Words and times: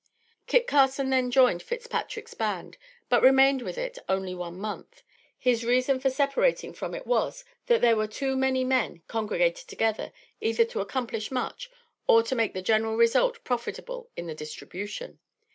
Kit 0.47 0.65
Carson 0.65 1.11
then 1.11 1.29
joined 1.29 1.61
Fitzpatrick's 1.61 2.33
band, 2.33 2.79
but 3.07 3.21
remained 3.21 3.61
with 3.61 3.77
it 3.77 3.99
only 4.09 4.33
one 4.33 4.57
month. 4.57 5.03
His 5.37 5.63
reason 5.63 5.99
for 5.99 6.09
separating 6.09 6.73
from 6.73 6.95
it 6.95 7.05
was, 7.05 7.45
that 7.67 7.81
there 7.81 7.95
were 7.95 8.07
too 8.07 8.35
many 8.35 8.63
men 8.63 9.03
congregated 9.07 9.67
together 9.67 10.11
either 10.41 10.65
to 10.65 10.79
accomplish 10.81 11.29
much, 11.29 11.69
or 12.07 12.23
to 12.23 12.33
make 12.35 12.55
the 12.55 12.63
general 12.63 12.97
result 12.97 13.43
profitable 13.43 14.09
in 14.17 14.25
the 14.25 14.33
distribution. 14.33 15.19